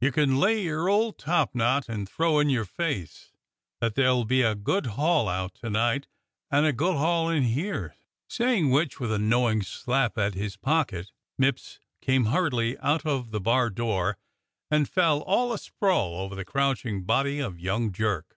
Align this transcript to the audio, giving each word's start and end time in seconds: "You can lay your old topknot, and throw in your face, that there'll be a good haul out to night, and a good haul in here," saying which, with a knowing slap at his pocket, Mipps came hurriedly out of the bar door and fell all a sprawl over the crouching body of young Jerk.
"You 0.00 0.10
can 0.10 0.40
lay 0.40 0.60
your 0.64 0.88
old 0.88 1.16
topknot, 1.16 1.88
and 1.88 2.08
throw 2.08 2.40
in 2.40 2.50
your 2.50 2.64
face, 2.64 3.30
that 3.80 3.94
there'll 3.94 4.24
be 4.24 4.42
a 4.42 4.56
good 4.56 4.86
haul 4.98 5.28
out 5.28 5.54
to 5.62 5.70
night, 5.70 6.08
and 6.50 6.66
a 6.66 6.72
good 6.72 6.96
haul 6.96 7.28
in 7.30 7.44
here," 7.44 7.94
saying 8.28 8.70
which, 8.72 8.98
with 8.98 9.12
a 9.12 9.18
knowing 9.20 9.62
slap 9.62 10.18
at 10.18 10.34
his 10.34 10.56
pocket, 10.56 11.12
Mipps 11.38 11.78
came 12.02 12.24
hurriedly 12.24 12.76
out 12.78 13.06
of 13.06 13.30
the 13.30 13.40
bar 13.40 13.70
door 13.70 14.18
and 14.72 14.88
fell 14.90 15.20
all 15.20 15.52
a 15.52 15.58
sprawl 15.58 16.16
over 16.16 16.34
the 16.34 16.44
crouching 16.44 17.04
body 17.04 17.38
of 17.38 17.60
young 17.60 17.92
Jerk. 17.92 18.36